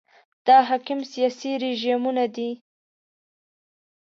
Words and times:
دا 0.45 0.57
حاکم 0.69 0.99
سیاسي 1.11 1.51
رژیمونه 1.63 2.25
دي. 2.35 2.49